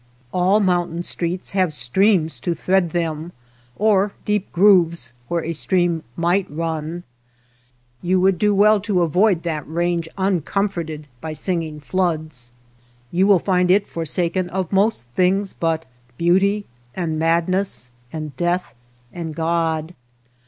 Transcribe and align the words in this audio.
All 0.33 0.59
mountain 0.59 1.03
streets 1.03 1.51
have 1.51 1.71
streams 1.71 2.39
to 2.39 2.55
thread 2.55 2.89
them, 2.89 3.33
or 3.75 4.13
deep 4.25 4.51
grooves 4.51 5.13
where 5.27 5.43
a 5.43 5.53
stream 5.53 6.01
might 6.15 6.49
run. 6.49 7.03
You 8.01 8.19
would 8.19 8.39
do 8.39 8.55
well 8.55 8.79
to 8.81 9.03
avoid 9.03 9.43
that 9.43 9.69
range 9.69 10.09
uncomforted 10.17 11.05
by 11.21 11.33
singing 11.33 11.79
floods. 11.79 12.51
You 13.11 13.27
will 13.27 13.37
find 13.37 13.69
it 13.69 13.87
forsaken 13.87 14.49
of 14.49 14.73
most 14.73 15.05
things 15.09 15.53
but 15.53 15.85
beauty 16.17 16.65
and 16.95 17.19
madness 17.19 17.91
and 18.11 18.35
death 18.37 18.73
and 19.13 19.35
God. 19.35 19.93